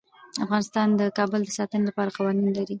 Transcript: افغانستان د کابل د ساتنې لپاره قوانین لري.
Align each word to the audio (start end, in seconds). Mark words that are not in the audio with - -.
افغانستان 0.43 0.87
د 0.99 1.01
کابل 1.17 1.41
د 1.45 1.49
ساتنې 1.57 1.83
لپاره 1.89 2.15
قوانین 2.17 2.47
لري. 2.57 2.69